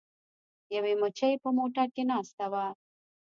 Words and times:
یوې 0.75 0.93
مچۍ 1.01 1.33
په 1.43 1.49
موټر 1.57 1.87
کې 1.95 2.03
ناسته 2.11 2.45
وه. 2.51 2.65